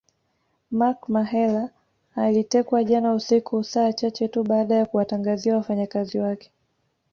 Mark 0.71 1.09
Mahela 1.09 1.69
alitekwa 2.15 2.83
jana 2.83 3.13
usiku 3.13 3.63
saa 3.63 3.91
chache 3.93 4.27
tu 4.27 4.43
baada 4.43 4.75
ya 4.75 4.85
kuwatangazia 4.85 5.55
wafanyakazi 5.55 6.19
wake 6.19 6.51